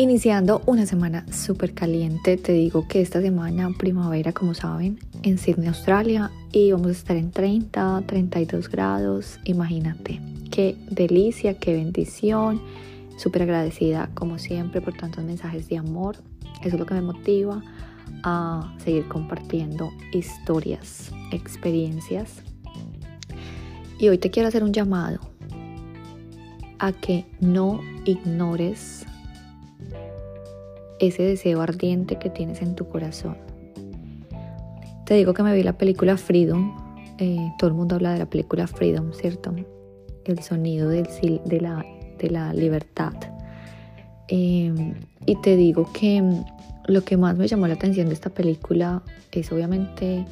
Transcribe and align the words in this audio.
Iniciando 0.00 0.62
una 0.66 0.86
semana 0.86 1.26
súper 1.32 1.74
caliente, 1.74 2.36
te 2.36 2.52
digo 2.52 2.86
que 2.86 3.00
esta 3.00 3.20
semana 3.20 3.68
primavera, 3.76 4.32
como 4.32 4.54
saben, 4.54 5.00
en 5.24 5.38
Sydney, 5.38 5.66
Australia, 5.66 6.30
y 6.52 6.70
vamos 6.70 6.86
a 6.86 6.92
estar 6.92 7.16
en 7.16 7.32
30, 7.32 8.04
32 8.06 8.68
grados. 8.68 9.40
Imagínate, 9.42 10.20
qué 10.52 10.76
delicia, 10.88 11.58
qué 11.58 11.72
bendición. 11.72 12.62
Súper 13.16 13.42
agradecida, 13.42 14.08
como 14.14 14.38
siempre, 14.38 14.80
por 14.80 14.94
tantos 14.96 15.24
mensajes 15.24 15.68
de 15.68 15.78
amor. 15.78 16.18
Eso 16.60 16.76
es 16.76 16.78
lo 16.78 16.86
que 16.86 16.94
me 16.94 17.02
motiva 17.02 17.60
a 18.22 18.72
seguir 18.78 19.08
compartiendo 19.08 19.90
historias, 20.12 21.10
experiencias. 21.32 22.44
Y 23.98 24.10
hoy 24.10 24.18
te 24.18 24.30
quiero 24.30 24.46
hacer 24.46 24.62
un 24.62 24.72
llamado 24.72 25.18
a 26.78 26.92
que 26.92 27.26
no 27.40 27.80
ignores 28.04 29.04
ese 31.00 31.22
deseo 31.22 31.60
ardiente 31.60 32.18
que 32.18 32.30
tienes 32.30 32.62
en 32.62 32.74
tu 32.74 32.88
corazón. 32.88 33.36
Te 35.06 35.14
digo 35.14 35.34
que 35.34 35.42
me 35.42 35.54
vi 35.54 35.62
la 35.62 35.78
película 35.78 36.16
Freedom. 36.16 36.76
Eh, 37.18 37.50
todo 37.58 37.68
el 37.68 37.74
mundo 37.76 37.94
habla 37.94 38.12
de 38.12 38.18
la 38.18 38.26
película 38.26 38.66
Freedom, 38.66 39.12
¿cierto? 39.12 39.54
El 40.24 40.42
sonido 40.42 40.88
del, 40.88 41.08
de, 41.44 41.60
la, 41.60 41.84
de 42.18 42.30
la 42.30 42.52
libertad. 42.52 43.14
Em, 44.28 44.94
y 45.24 45.36
te 45.40 45.56
digo 45.56 45.90
que 45.92 46.22
lo 46.86 47.02
que 47.04 47.16
más 47.16 47.36
me 47.36 47.48
llamó 47.48 47.66
la 47.66 47.74
atención 47.74 48.08
de 48.08 48.14
esta 48.14 48.30
película 48.30 49.02
es 49.38 49.52
obviamente 49.52 50.24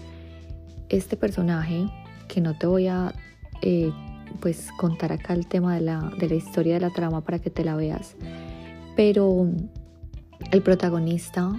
este 0.88 1.16
personaje 1.16 1.86
que 2.28 2.40
no 2.40 2.56
te 2.56 2.66
voy 2.66 2.88
a 2.88 3.14
eh, 3.62 3.92
pues 4.40 4.68
contar 4.78 5.12
acá 5.12 5.32
el 5.32 5.46
tema 5.46 5.74
de 5.74 5.80
la, 5.80 6.12
de 6.18 6.28
la 6.28 6.34
historia 6.34 6.74
de 6.74 6.80
la 6.80 6.90
trama 6.90 7.22
para 7.22 7.38
que 7.38 7.50
te 7.50 7.64
la 7.64 7.76
veas. 7.76 8.16
Pero 8.96 9.48
el 10.50 10.62
protagonista 10.62 11.52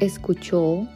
escuchó 0.00 0.86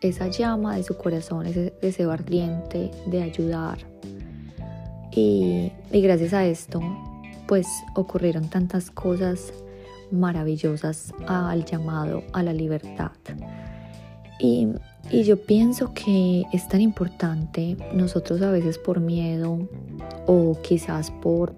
esa 0.00 0.28
llama 0.28 0.76
de 0.76 0.82
su 0.82 0.96
corazón, 0.96 1.46
ese 1.46 1.72
deseo 1.80 2.10
ardiente 2.10 2.90
de 3.06 3.22
ayudar. 3.22 3.78
Y, 5.12 5.70
y, 5.92 6.00
gracias 6.00 6.32
a 6.32 6.44
esto, 6.46 6.80
pues 7.46 7.66
ocurrieron 7.94 8.48
tantas 8.48 8.90
cosas 8.90 9.52
maravillosas 10.10 11.12
al 11.26 11.64
llamado 11.64 12.22
a 12.32 12.42
la 12.42 12.52
libertad. 12.52 13.12
Y, 14.38 14.68
y 15.10 15.24
yo 15.24 15.44
pienso 15.44 15.92
que 15.94 16.44
es 16.52 16.66
tan 16.68 16.80
importante 16.80 17.76
nosotros 17.94 18.40
a 18.42 18.50
veces 18.50 18.78
por 18.78 19.00
miedo 19.00 19.68
o 20.26 20.58
quizás 20.62 21.10
por 21.10 21.54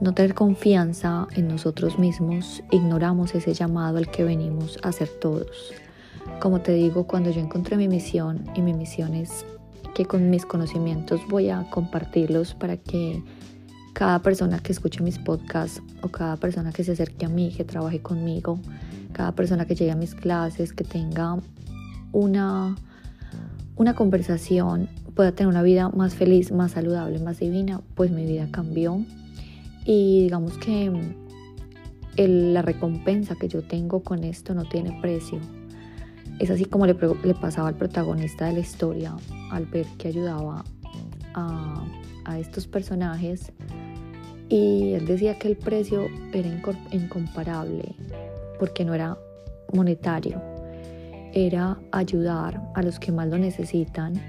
no 0.00 0.14
tener 0.14 0.34
confianza 0.34 1.26
en 1.34 1.48
nosotros 1.48 1.98
mismos, 1.98 2.62
ignoramos 2.70 3.34
ese 3.34 3.52
llamado 3.52 3.98
al 3.98 4.10
que 4.10 4.24
venimos 4.24 4.78
a 4.82 4.88
hacer 4.88 5.08
todos. 5.20 5.72
Como 6.40 6.60
te 6.60 6.72
digo, 6.72 7.06
cuando 7.06 7.30
yo 7.30 7.40
encontré 7.40 7.76
mi 7.76 7.88
misión 7.88 8.44
y 8.54 8.62
mi 8.62 8.74
misión 8.74 9.14
es 9.14 9.44
que 9.94 10.06
con 10.06 10.30
mis 10.30 10.46
conocimientos 10.46 11.20
voy 11.28 11.50
a 11.50 11.68
compartirlos 11.70 12.54
para 12.54 12.76
que 12.76 13.24
cada 13.92 14.20
persona 14.20 14.60
que 14.60 14.70
escuche 14.70 15.02
mis 15.02 15.18
podcasts 15.18 15.82
o 16.02 16.08
cada 16.08 16.36
persona 16.36 16.70
que 16.70 16.84
se 16.84 16.92
acerque 16.92 17.26
a 17.26 17.28
mí, 17.28 17.52
que 17.52 17.64
trabaje 17.64 18.00
conmigo, 18.00 18.60
cada 19.12 19.32
persona 19.32 19.66
que 19.66 19.74
llegue 19.74 19.90
a 19.90 19.96
mis 19.96 20.14
clases, 20.14 20.72
que 20.72 20.84
tenga 20.84 21.38
una, 22.12 22.76
una 23.74 23.94
conversación, 23.94 24.88
pueda 25.16 25.32
tener 25.32 25.48
una 25.48 25.62
vida 25.62 25.88
más 25.88 26.14
feliz, 26.14 26.52
más 26.52 26.72
saludable, 26.72 27.18
más 27.18 27.40
divina, 27.40 27.80
pues 27.96 28.12
mi 28.12 28.24
vida 28.24 28.46
cambió 28.52 29.04
y 29.88 30.20
digamos 30.24 30.58
que 30.58 30.92
la 32.18 32.60
recompensa 32.60 33.36
que 33.36 33.48
yo 33.48 33.62
tengo 33.62 34.02
con 34.02 34.22
esto 34.22 34.52
no 34.52 34.68
tiene 34.68 35.00
precio. 35.00 35.40
Es 36.38 36.50
así 36.50 36.66
como 36.66 36.86
le, 36.86 36.94
pasaba 36.94 37.68
al 37.68 37.74
protagonista 37.74 38.46
de 38.46 38.52
la 38.52 38.58
historia 38.58 39.16
al 39.50 39.64
ver 39.64 39.86
que 39.96 40.08
ayudaba 40.08 40.62
a, 41.32 41.86
a 42.26 42.38
estos 42.38 42.66
personajes 42.66 43.50
y 44.50 44.92
él 44.92 45.06
decía 45.06 45.38
que 45.38 45.48
el 45.48 45.56
precio 45.56 46.06
era 46.34 46.48
incomparable 46.92 47.94
porque 48.58 48.84
no 48.84 48.92
era 48.92 49.16
monetario, 49.72 50.38
era 51.32 51.78
ayudar 51.92 52.60
a 52.74 52.82
los 52.82 52.98
que 52.98 53.10
más 53.10 53.28
lo 53.28 53.38
necesitan 53.38 54.20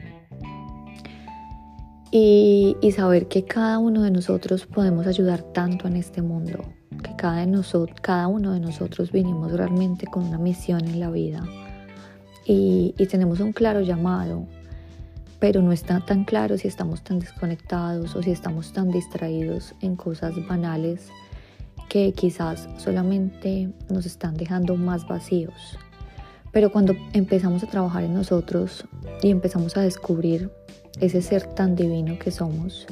y, 2.11 2.75
saber 2.95 3.27
que 3.27 3.45
cada 3.45 3.79
uno 3.79 4.01
de 4.01 4.11
nosotros 4.11 4.65
podemos 4.65 5.07
ayudar 5.07 5.41
tanto 5.41 5.87
en 5.87 5.95
este 5.95 6.21
mundo, 6.21 6.63
que 7.03 7.15
cada, 7.15 7.45
cada 8.01 8.27
uno 8.27 8.51
de 8.51 8.59
nosotros 8.59 9.11
vinimos 9.11 9.51
realmente 9.51 10.07
con 10.07 10.25
una 10.25 10.37
misión 10.37 10.85
en 10.87 10.99
la 10.99 11.09
vida 11.11 11.43
y 12.45 12.93
tenemos 13.11 13.41
un 13.41 13.53
claro 13.53 13.81
llamado, 13.81 14.47
pero 15.39 15.61
no 15.61 15.71
está 15.71 15.99
tan 15.99 16.25
claro 16.25 16.57
si 16.57 16.67
estamos 16.67 17.03
tan 17.03 17.19
desconectados 17.19 18.15
o 18.15 18.23
si 18.23 18.31
estamos 18.31 18.73
tan 18.73 18.89
distraídos 18.89 19.75
en 19.81 19.95
cosas 19.95 20.33
banales 20.47 21.09
que 21.89 22.13
quizás 22.13 22.69
solamente 22.77 23.69
nos 23.89 24.05
están 24.05 24.35
dejando 24.35 24.75
más 24.75 25.07
vacíos. 25.07 25.77
Pero 26.51 26.71
cuando 26.71 26.95
empezamos 27.13 27.63
a 27.63 27.67
trabajar 27.67 28.03
en 28.03 28.13
nosotros 28.13 28.85
y 29.21 29.29
empezamos 29.29 29.75
a 29.77 29.81
descubrir 29.81 30.51
ese 30.99 31.21
ser 31.21 31.43
tan 31.43 31.75
divino 31.75 32.17
que 32.19 32.31
somos, 32.31 32.87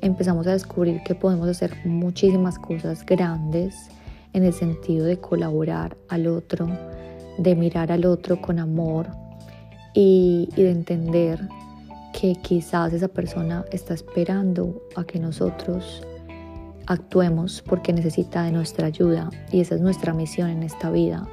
empezamos 0.00 0.46
a 0.46 0.52
descubrir 0.52 1.02
que 1.02 1.14
podemos 1.14 1.48
hacer 1.48 1.76
muchísimas 1.84 2.58
cosas 2.58 3.04
grandes 3.04 3.88
en 4.32 4.44
el 4.44 4.52
sentido 4.52 5.04
de 5.04 5.18
colaborar 5.18 5.96
al 6.08 6.26
otro, 6.26 6.68
de 7.38 7.54
mirar 7.54 7.92
al 7.92 8.06
otro 8.06 8.40
con 8.40 8.58
amor 8.58 9.08
y, 9.94 10.48
de 10.56 10.70
entender 10.70 11.40
que 12.12 12.34
quizás 12.42 12.92
esa 12.92 13.08
persona 13.08 13.64
está 13.72 13.94
esperando 13.94 14.82
a 14.96 15.04
que 15.04 15.18
nosotros 15.18 16.02
actuemos 16.86 17.62
porque 17.66 17.92
necesita 17.92 18.42
de 18.42 18.52
nuestra 18.52 18.86
ayuda 18.86 19.30
y 19.52 19.60
esa 19.60 19.76
es 19.76 19.80
nuestra 19.80 20.12
misión 20.12 20.50
en 20.50 20.62
esta 20.62 20.90
vida, 20.90 21.26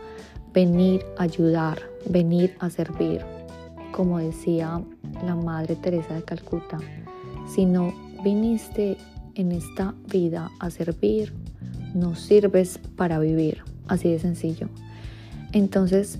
venir 0.53 1.05
a 1.17 1.23
ayudar, 1.23 1.79
venir 2.05 2.55
a 2.59 2.69
servir 2.69 3.36
como 3.91 4.19
decía 4.19 4.81
la 5.25 5.35
Madre 5.35 5.75
Teresa 5.75 6.13
de 6.13 6.23
Calcuta, 6.23 6.77
si 7.47 7.65
no 7.65 7.93
viniste 8.23 8.97
en 9.35 9.51
esta 9.51 9.93
vida 10.11 10.51
a 10.59 10.69
servir, 10.69 11.33
no 11.93 12.15
sirves 12.15 12.79
para 12.95 13.19
vivir, 13.19 13.63
así 13.87 14.09
de 14.09 14.19
sencillo. 14.19 14.69
Entonces, 15.53 16.19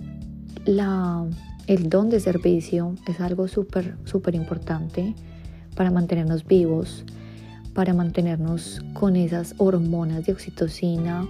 el 0.66 1.90
don 1.90 2.10
de 2.10 2.20
servicio 2.20 2.96
es 3.08 3.20
algo 3.20 3.48
súper, 3.48 3.98
súper 4.06 4.36
importante 4.36 5.16
para 5.76 5.92
mantenernos 5.92 6.46
vivos, 6.46 7.04
para 7.74 7.94
mantenernos 7.94 8.82
con 8.94 9.16
esas 9.16 9.54
hormonas 9.58 10.26
de 10.26 10.34
oxitocina 10.34 11.28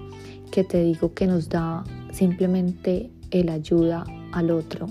que 0.51 0.63
te 0.63 0.81
digo 0.81 1.13
que 1.13 1.27
nos 1.27 1.49
da 1.49 1.83
simplemente 2.11 3.11
el 3.31 3.49
ayuda 3.49 4.05
al 4.31 4.51
otro, 4.51 4.87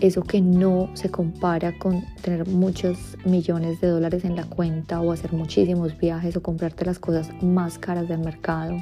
eso 0.00 0.22
que 0.22 0.40
no 0.40 0.90
se 0.94 1.10
compara 1.10 1.78
con 1.78 2.04
tener 2.20 2.46
muchos 2.48 3.16
millones 3.24 3.80
de 3.80 3.88
dólares 3.88 4.24
en 4.24 4.36
la 4.36 4.44
cuenta 4.44 5.00
o 5.00 5.12
hacer 5.12 5.32
muchísimos 5.32 5.96
viajes 5.96 6.36
o 6.36 6.42
comprarte 6.42 6.84
las 6.84 6.98
cosas 6.98 7.30
más 7.42 7.78
caras 7.78 8.08
del 8.08 8.20
mercado. 8.20 8.76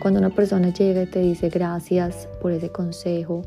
Cuando 0.00 0.20
una 0.20 0.30
persona 0.30 0.72
llega 0.72 1.02
y 1.02 1.06
te 1.06 1.20
dice 1.20 1.48
gracias 1.48 2.28
por 2.40 2.52
ese 2.52 2.70
consejo, 2.70 3.42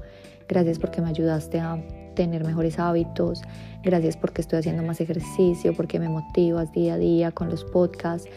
gracias 0.47 0.79
porque 0.79 1.01
me 1.01 1.09
ayudaste 1.09 1.59
a 1.59 1.81
tener 2.15 2.43
mejores 2.43 2.79
hábitos, 2.79 3.41
gracias 3.83 4.17
porque 4.17 4.41
estoy 4.41 4.59
haciendo 4.59 4.83
más 4.83 4.99
ejercicio, 4.99 5.73
porque 5.73 5.99
me 5.99 6.09
motivas 6.09 6.71
día 6.73 6.95
a 6.95 6.97
día 6.97 7.31
con 7.31 7.49
los 7.49 7.63
podcasts, 7.63 8.27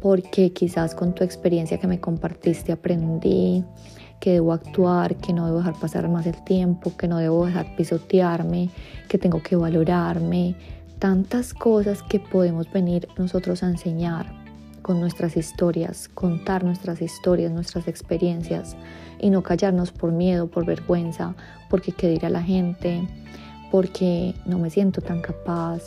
porque 0.00 0.52
quizás 0.52 0.94
con 0.94 1.14
tu 1.14 1.24
experiencia 1.24 1.78
que 1.78 1.86
me 1.86 2.00
compartiste 2.00 2.72
aprendí, 2.72 3.64
que 4.20 4.32
debo 4.32 4.52
actuar, 4.52 5.16
que 5.16 5.32
no 5.32 5.46
debo 5.46 5.58
dejar 5.58 5.74
pasar 5.74 6.08
más 6.08 6.26
el 6.26 6.42
tiempo, 6.44 6.96
que 6.96 7.08
no 7.08 7.18
debo 7.18 7.46
dejar 7.46 7.76
pisotearme, 7.76 8.70
que 9.08 9.18
tengo 9.18 9.42
que 9.42 9.56
valorarme, 9.56 10.56
tantas 10.98 11.54
cosas 11.54 12.02
que 12.02 12.18
podemos 12.18 12.70
venir 12.70 13.08
nosotros 13.16 13.62
a 13.62 13.68
enseñar 13.68 14.26
con 14.82 15.00
nuestras 15.00 15.36
historias, 15.36 16.08
contar 16.08 16.64
nuestras 16.64 17.02
historias, 17.02 17.52
nuestras 17.52 17.88
experiencias 17.88 18.76
y 19.20 19.30
no 19.30 19.42
callarnos 19.42 19.92
por 19.92 20.12
miedo, 20.12 20.46
por 20.48 20.64
vergüenza, 20.64 21.34
porque 21.68 21.92
qué 21.92 22.08
dirá 22.08 22.30
la 22.30 22.42
gente, 22.42 23.06
porque 23.70 24.34
no 24.46 24.58
me 24.58 24.70
siento 24.70 25.00
tan 25.00 25.20
capaz, 25.20 25.82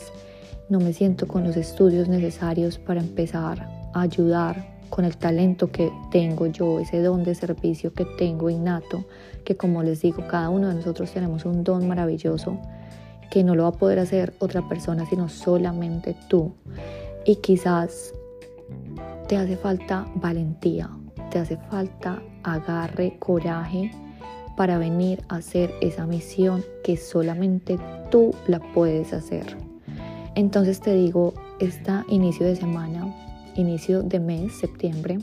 no 0.68 0.78
me 0.78 0.92
siento 0.92 1.26
con 1.26 1.44
los 1.44 1.56
estudios 1.56 2.08
necesarios 2.08 2.78
para 2.78 3.00
empezar 3.00 3.81
ayudar 3.94 4.80
con 4.90 5.04
el 5.04 5.16
talento 5.16 5.70
que 5.70 5.90
tengo 6.10 6.46
yo, 6.46 6.80
ese 6.80 7.00
don 7.00 7.24
de 7.24 7.34
servicio 7.34 7.92
que 7.94 8.04
tengo 8.04 8.50
innato, 8.50 9.04
que 9.44 9.56
como 9.56 9.82
les 9.82 10.02
digo, 10.02 10.26
cada 10.28 10.50
uno 10.50 10.68
de 10.68 10.74
nosotros 10.74 11.10
tenemos 11.12 11.44
un 11.44 11.64
don 11.64 11.88
maravilloso 11.88 12.58
que 13.30 13.42
no 13.42 13.54
lo 13.54 13.62
va 13.62 13.70
a 13.70 13.72
poder 13.72 13.98
hacer 13.98 14.34
otra 14.40 14.68
persona, 14.68 15.06
sino 15.06 15.28
solamente 15.28 16.14
tú. 16.28 16.52
Y 17.24 17.36
quizás 17.36 18.12
te 19.26 19.36
hace 19.36 19.56
falta 19.56 20.06
valentía 20.16 20.90
te 21.32 21.38
hace 21.38 21.56
falta 21.56 22.22
agarre, 22.42 23.16
coraje 23.18 23.90
para 24.54 24.76
venir 24.76 25.22
a 25.28 25.36
hacer 25.36 25.72
esa 25.80 26.06
misión 26.06 26.62
que 26.84 26.98
solamente 26.98 27.78
tú 28.10 28.34
la 28.46 28.60
puedes 28.74 29.14
hacer. 29.14 29.56
Entonces 30.34 30.80
te 30.80 30.94
digo, 30.94 31.32
este 31.58 31.90
inicio 32.08 32.44
de 32.44 32.56
semana, 32.56 33.06
inicio 33.56 34.02
de 34.02 34.20
mes, 34.20 34.52
septiembre, 34.52 35.18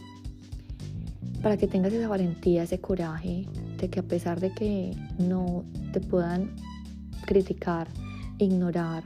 para 1.42 1.58
que 1.58 1.68
tengas 1.68 1.94
esa 1.94 2.08
valentía, 2.08 2.64
ese 2.64 2.80
coraje 2.80 3.48
de 3.80 3.90
que 3.90 4.00
a 4.00 4.04
pesar 4.04 4.40
de 4.40 4.54
que 4.54 4.92
no 5.18 5.64
te 5.94 6.02
puedan 6.02 6.52
criticar, 7.26 7.88
ignorar, 8.38 9.04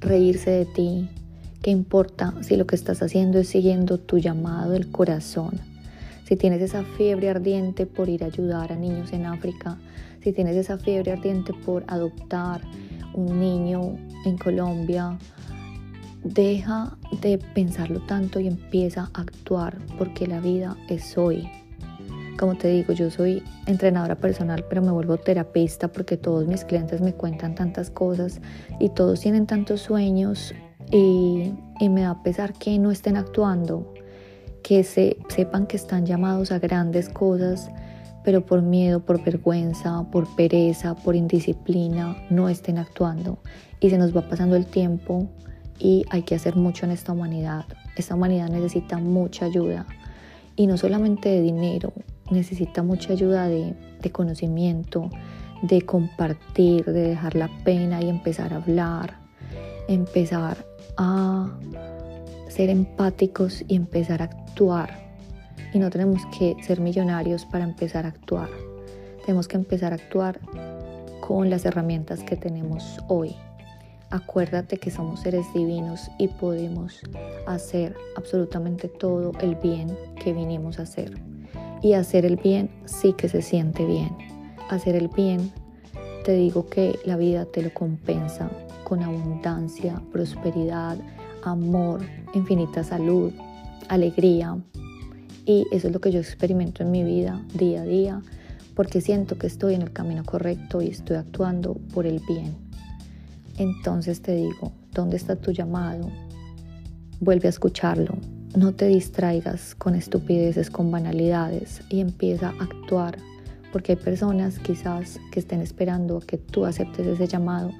reírse 0.00 0.50
de 0.50 0.64
ti, 0.66 1.08
¿qué 1.62 1.70
importa 1.70 2.34
si 2.42 2.56
lo 2.56 2.66
que 2.66 2.74
estás 2.74 3.02
haciendo 3.02 3.38
es 3.38 3.48
siguiendo 3.48 3.98
tu 3.98 4.18
llamado 4.18 4.72
del 4.72 4.90
corazón? 4.90 5.60
Si 6.24 6.36
tienes 6.36 6.62
esa 6.62 6.84
fiebre 6.84 7.28
ardiente 7.28 7.86
por 7.86 8.08
ir 8.08 8.24
a 8.24 8.26
ayudar 8.26 8.72
a 8.72 8.76
niños 8.76 9.12
en 9.12 9.26
África, 9.26 9.78
si 10.22 10.32
tienes 10.32 10.56
esa 10.56 10.78
fiebre 10.78 11.12
ardiente 11.12 11.52
por 11.52 11.84
adoptar 11.88 12.60
un 13.14 13.40
niño 13.40 13.96
en 14.24 14.38
Colombia, 14.38 15.18
deja 16.22 16.96
de 17.20 17.38
pensarlo 17.38 18.00
tanto 18.00 18.40
y 18.40 18.46
empieza 18.46 19.10
a 19.14 19.22
actuar 19.22 19.78
porque 19.98 20.26
la 20.26 20.40
vida 20.40 20.76
es 20.88 21.16
hoy. 21.16 21.48
Como 22.38 22.56
te 22.56 22.68
digo, 22.68 22.92
yo 22.92 23.10
soy 23.10 23.42
entrenadora 23.66 24.14
personal, 24.14 24.64
pero 24.68 24.80
me 24.80 24.90
vuelvo 24.90 25.18
terapista 25.18 25.88
porque 25.88 26.16
todos 26.16 26.46
mis 26.46 26.64
clientes 26.64 27.00
me 27.00 27.12
cuentan 27.12 27.54
tantas 27.54 27.90
cosas 27.90 28.40
y 28.78 28.88
todos 28.90 29.20
tienen 29.20 29.46
tantos 29.46 29.82
sueños 29.82 30.54
y, 30.90 31.52
me 31.88 32.02
da 32.02 32.22
pesar 32.22 32.52
que 32.54 32.78
no 32.78 32.90
estén 32.90 33.16
actuando, 33.16 33.92
que 34.62 34.84
se, 34.84 35.16
sepan 35.28 35.66
que 35.66 35.76
están 35.76 36.04
llamados 36.06 36.52
a 36.52 36.58
grandes 36.58 37.08
cosas, 37.08 37.70
pero 38.24 38.44
por 38.44 38.62
miedo, 38.62 39.00
por 39.00 39.22
vergüenza, 39.22 40.04
por 40.10 40.34
pereza, 40.36 40.94
por 40.94 41.16
indisciplina, 41.16 42.16
no 42.28 42.48
estén 42.48 42.78
actuando. 42.78 43.38
Y 43.80 43.88
se 43.90 43.98
nos 43.98 44.14
va 44.14 44.28
pasando 44.28 44.56
el 44.56 44.66
tiempo 44.66 45.30
y 45.80 46.04
hay 46.10 46.22
que 46.22 46.34
hacer 46.34 46.54
mucho 46.56 46.84
en 46.84 46.92
esta 46.92 47.12
humanidad. 47.12 47.64
Esta 47.96 48.14
humanidad 48.14 48.48
necesita 48.48 48.98
mucha 48.98 49.46
ayuda 49.46 49.86
y 50.54 50.66
no 50.66 50.76
solamente 50.76 51.30
de 51.30 51.40
dinero, 51.40 51.92
necesita 52.30 52.82
mucha 52.82 53.14
ayuda 53.14 53.48
de, 53.48 53.74
conocimiento, 54.12 55.10
de 55.62 55.82
compartir, 55.82 56.84
de 56.84 57.08
dejar 57.08 57.34
la 57.34 57.48
pena 57.64 58.02
y 58.02 58.08
empezar 58.08 58.52
a 58.52 58.56
hablar, 58.56 59.16
empezar 59.88 60.58
a 60.96 61.50
ser 62.48 62.68
empáticos 62.68 63.64
y 63.68 63.76
empezar 63.76 64.22
a 64.22 64.26
actuar. 64.26 65.10
Y 65.72 65.78
no 65.78 65.88
tenemos 65.88 66.20
que 66.38 66.56
ser 66.62 66.80
millonarios 66.80 67.46
para 67.46 67.64
empezar 67.64 68.04
a 68.04 68.08
actuar. 68.08 68.50
Tenemos 69.24 69.48
que 69.48 69.56
empezar 69.56 69.92
a 69.92 69.96
actuar 69.96 70.40
con 71.20 71.48
las 71.48 71.64
herramientas 71.64 72.22
que 72.22 72.36
tenemos 72.36 72.98
hoy. 73.08 73.34
Acuérdate 74.10 74.78
que 74.78 74.90
somos 74.90 75.20
seres 75.20 75.46
divinos 75.54 76.10
y 76.18 76.26
podemos 76.26 77.00
hacer 77.46 77.94
absolutamente 78.16 78.88
todo 78.88 79.30
el 79.40 79.54
bien 79.54 79.96
que 80.22 80.32
vinimos 80.32 80.80
a 80.80 80.82
hacer. 80.82 81.22
Y 81.80 81.92
hacer 81.92 82.26
el 82.26 82.34
bien 82.34 82.70
sí 82.86 83.12
que 83.12 83.28
se 83.28 83.40
siente 83.40 83.86
bien. 83.86 84.10
Hacer 84.68 84.96
el 84.96 85.06
bien, 85.08 85.52
te 86.24 86.32
digo 86.32 86.68
que 86.68 86.98
la 87.04 87.16
vida 87.16 87.44
te 87.44 87.62
lo 87.62 87.72
compensa 87.72 88.50
con 88.82 89.04
abundancia, 89.04 90.02
prosperidad, 90.10 90.98
amor, 91.44 92.00
infinita 92.34 92.82
salud, 92.82 93.32
alegría. 93.88 94.58
Y 95.46 95.68
eso 95.70 95.86
es 95.86 95.92
lo 95.92 96.00
que 96.00 96.10
yo 96.10 96.18
experimento 96.18 96.82
en 96.82 96.90
mi 96.90 97.04
vida 97.04 97.40
día 97.54 97.82
a 97.82 97.84
día, 97.84 98.22
porque 98.74 99.00
siento 99.00 99.38
que 99.38 99.46
estoy 99.46 99.74
en 99.74 99.82
el 99.82 99.92
camino 99.92 100.24
correcto 100.24 100.82
y 100.82 100.88
estoy 100.88 101.16
actuando 101.16 101.74
por 101.94 102.06
el 102.06 102.20
bien. 102.28 102.69
Entonces 103.60 104.22
te 104.22 104.34
digo, 104.34 104.72
¿dónde 104.94 105.18
está 105.18 105.36
tu 105.36 105.52
llamado? 105.52 106.10
Vuelve 107.20 107.46
a 107.46 107.50
escucharlo, 107.50 108.14
no 108.56 108.72
te 108.72 108.86
distraigas 108.86 109.74
con 109.74 109.94
estupideces, 109.94 110.70
con 110.70 110.90
banalidades 110.90 111.82
y 111.90 112.00
empieza 112.00 112.54
a 112.58 112.64
actuar, 112.64 113.18
porque 113.70 113.92
hay 113.92 113.96
personas 113.96 114.58
quizás 114.60 115.20
que 115.30 115.40
estén 115.40 115.60
esperando 115.60 116.16
a 116.16 116.20
que 116.22 116.38
tú 116.38 116.64
aceptes 116.64 117.06
ese 117.06 117.26
llamado 117.26 117.70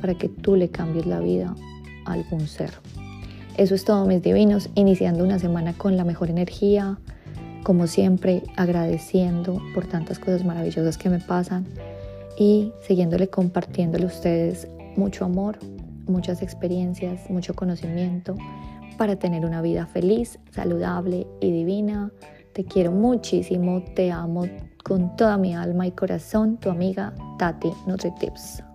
para 0.00 0.14
que 0.14 0.28
tú 0.28 0.56
le 0.56 0.70
cambies 0.70 1.06
la 1.06 1.20
vida 1.20 1.54
a 2.04 2.14
algún 2.14 2.48
ser. 2.48 2.72
Eso 3.56 3.76
es 3.76 3.84
todo, 3.84 4.06
mis 4.06 4.20
divinos, 4.20 4.70
iniciando 4.74 5.22
una 5.22 5.38
semana 5.38 5.72
con 5.72 5.96
la 5.96 6.02
mejor 6.02 6.30
energía, 6.30 6.98
como 7.62 7.86
siempre, 7.86 8.42
agradeciendo 8.56 9.62
por 9.72 9.86
tantas 9.86 10.18
cosas 10.18 10.44
maravillosas 10.44 10.98
que 10.98 11.10
me 11.10 11.20
pasan 11.20 11.64
y 12.36 12.72
siguiéndole 12.80 13.28
compartiéndole 13.28 14.02
a 14.02 14.08
ustedes 14.08 14.66
mucho 14.98 15.24
amor, 15.24 15.58
muchas 16.06 16.42
experiencias, 16.42 17.30
mucho 17.30 17.54
conocimiento 17.54 18.34
para 18.98 19.16
tener 19.16 19.46
una 19.46 19.62
vida 19.62 19.86
feliz, 19.86 20.38
saludable 20.50 21.26
y 21.40 21.52
divina. 21.52 22.10
Te 22.52 22.64
quiero 22.64 22.90
muchísimo, 22.90 23.82
te 23.94 24.10
amo 24.10 24.46
con 24.84 25.16
toda 25.16 25.38
mi 25.38 25.54
alma 25.54 25.86
y 25.86 25.92
corazón, 25.92 26.58
tu 26.58 26.70
amiga 26.70 27.14
Tati 27.38 27.70
NutriTips. 27.86 28.67